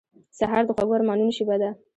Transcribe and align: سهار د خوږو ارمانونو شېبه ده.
سهار 0.37 0.63
د 0.65 0.69
خوږو 0.75 0.95
ارمانونو 0.97 1.31
شېبه 1.37 1.55
ده. 1.61 1.69